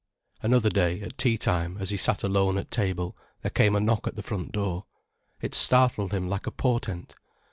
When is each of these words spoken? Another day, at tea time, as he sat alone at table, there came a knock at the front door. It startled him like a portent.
Another 0.41 0.71
day, 0.71 0.99
at 1.01 1.15
tea 1.19 1.37
time, 1.37 1.77
as 1.79 1.91
he 1.91 1.95
sat 1.97 2.23
alone 2.23 2.57
at 2.57 2.71
table, 2.71 3.15
there 3.43 3.51
came 3.51 3.75
a 3.75 3.79
knock 3.79 4.07
at 4.07 4.15
the 4.15 4.23
front 4.23 4.51
door. 4.51 4.85
It 5.41 5.53
startled 5.53 6.11
him 6.11 6.27
like 6.27 6.47
a 6.47 6.51
portent. 6.51 7.13